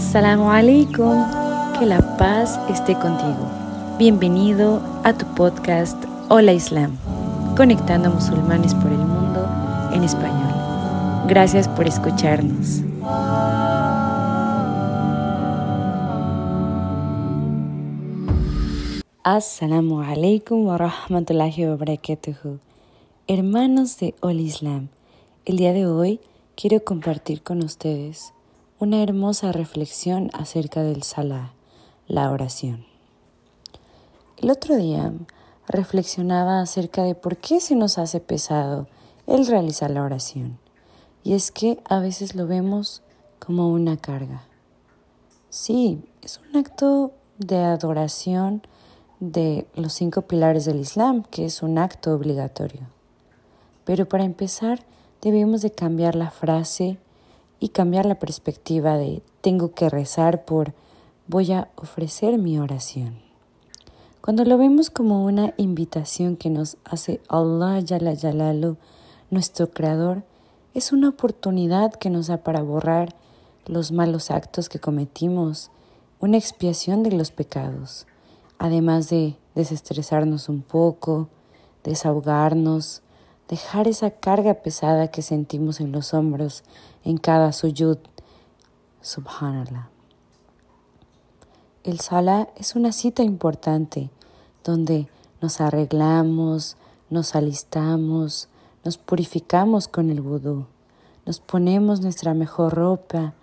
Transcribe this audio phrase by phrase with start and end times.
[0.00, 1.14] Assalamu alaikum,
[1.78, 3.44] que la paz esté contigo.
[3.98, 5.94] Bienvenido a tu podcast
[6.30, 6.96] Hola Islam,
[7.54, 9.46] conectando a musulmanes por el mundo
[9.92, 10.54] en español.
[11.28, 12.80] Gracias por escucharnos.
[19.22, 22.58] Assalamu alaikum wa rahmatullahi wa barakatuhu.
[23.28, 24.88] Hermanos de Hola Islam,
[25.44, 26.20] el día de hoy
[26.56, 28.32] quiero compartir con ustedes
[28.80, 31.52] una hermosa reflexión acerca del Salah,
[32.08, 32.86] la oración.
[34.38, 35.12] El otro día
[35.68, 38.88] reflexionaba acerca de por qué se nos hace pesado
[39.26, 40.58] el realizar la oración.
[41.22, 43.02] Y es que a veces lo vemos
[43.38, 44.44] como una carga.
[45.50, 48.62] Sí, es un acto de adoración
[49.20, 52.86] de los cinco pilares del Islam, que es un acto obligatorio.
[53.84, 54.86] Pero para empezar,
[55.20, 56.98] debemos de cambiar la frase
[57.60, 60.74] y cambiar la perspectiva de tengo que rezar por
[61.28, 63.20] voy a ofrecer mi oración.
[64.20, 68.76] Cuando lo vemos como una invitación que nos hace Allah Yala Yalalu,
[69.30, 70.24] nuestro Creador,
[70.74, 73.14] es una oportunidad que nos da para borrar
[73.66, 75.70] los malos actos que cometimos,
[76.18, 78.06] una expiación de los pecados,
[78.58, 81.28] además de desestresarnos un poco,
[81.84, 83.02] desahogarnos,
[83.50, 86.62] dejar esa carga pesada que sentimos en los hombros
[87.04, 87.98] en cada suyud.
[89.02, 89.88] Subhanallah.
[91.82, 94.10] El Salah es una cita importante
[94.62, 95.08] donde
[95.42, 96.76] nos arreglamos,
[97.08, 98.48] nos alistamos,
[98.84, 100.66] nos purificamos con el vudú,
[101.26, 103.34] nos ponemos nuestra mejor ropa,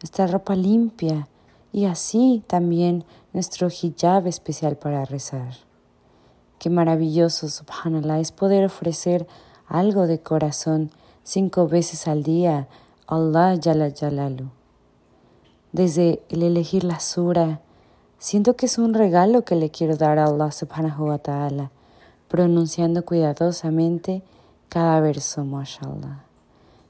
[0.00, 1.26] nuestra ropa limpia
[1.72, 5.54] y así también nuestro hijab especial para rezar.
[6.60, 9.26] Qué maravilloso, subhanallah, es poder ofrecer
[9.68, 10.90] algo de corazón
[11.24, 12.68] cinco veces al día,
[13.06, 14.50] Allah Yala Yalalu.
[15.72, 17.60] Desde el elegir la sura,
[18.18, 21.70] siento que es un regalo que le quiero dar a Allah subhanahu wa ta'ala,
[22.28, 24.22] pronunciando cuidadosamente
[24.68, 26.24] cada verso, mashallah,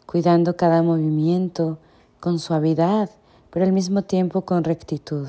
[0.05, 1.79] cuidando cada movimiento
[2.21, 3.11] con suavidad,
[3.51, 5.29] pero al mismo tiempo con rectitud.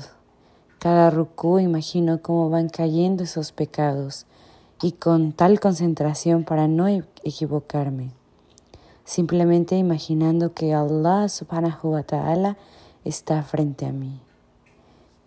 [0.78, 4.26] Cada ruku imagino cómo van cayendo esos pecados
[4.80, 8.10] y con tal concentración para no equivocarme.
[9.04, 12.56] Simplemente imaginando que Allah subhanahu wa ta'ala
[13.04, 14.20] está frente a mí.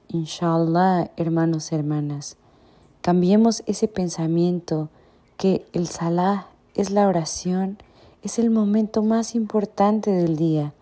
[0.09, 2.37] Inshallah, hermanos y hermanas,
[3.01, 4.89] cambiemos ese pensamiento
[5.37, 7.77] que el salah es la oración,
[8.21, 10.73] es el momento más importante del día,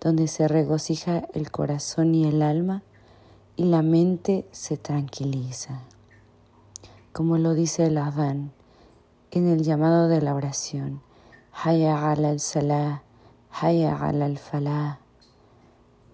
[0.00, 2.82] donde se regocija el corazón y el alma
[3.56, 5.80] y la mente se tranquiliza
[7.14, 8.50] como lo dice el Adán
[9.30, 11.00] en el llamado de la oración.
[11.62, 13.02] Haya al salah,
[13.62, 14.98] al falah.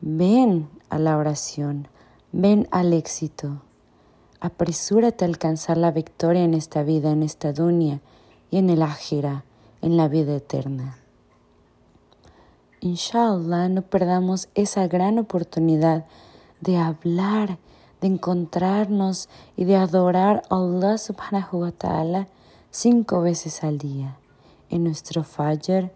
[0.02, 1.88] Ven a la oración,
[2.32, 3.62] ven al éxito.
[4.40, 8.00] Apresúrate a alcanzar la victoria en esta vida, en esta dunya
[8.50, 9.44] y en el ajira,
[9.80, 10.98] en la vida eterna.
[12.80, 16.04] Inshallah, no perdamos esa gran oportunidad
[16.60, 17.56] de hablar
[18.00, 22.28] de encontrarnos y de adorar a Allah subhanahu wa ta'ala
[22.70, 24.16] cinco veces al día
[24.70, 25.92] en nuestro Fajr,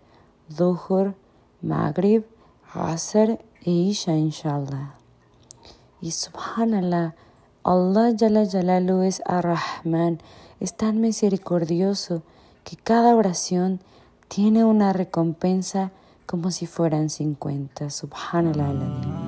[0.49, 1.15] Dhuhr,
[1.63, 2.25] Maghrib,
[2.75, 4.95] Asr e Isha inshallah.
[6.01, 7.15] Y subhanallah,
[7.63, 10.21] Allah Jalla Jalalu es Ar-Rahman,
[10.61, 12.23] es tan misericordioso
[12.65, 13.81] que cada oración
[14.29, 15.93] tiene una recompensa
[16.27, 17.89] como si fueran cincuenta.
[17.89, 19.24] Subhanallah.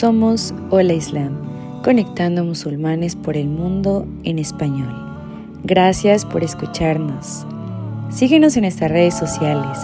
[0.00, 4.88] Somos Hola Islam, conectando musulmanes por el mundo en español.
[5.62, 7.44] Gracias por escucharnos.
[8.08, 9.78] Síguenos en nuestras redes sociales,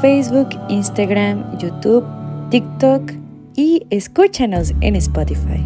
[0.00, 2.04] Facebook, Instagram, YouTube,
[2.50, 3.12] TikTok
[3.54, 5.62] y escúchanos en Spotify.